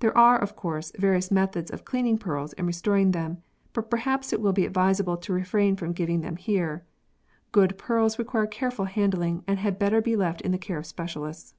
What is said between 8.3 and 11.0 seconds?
careful handling and had better be left in the care of